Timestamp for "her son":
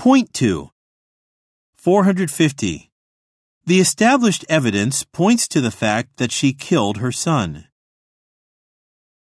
6.96-7.66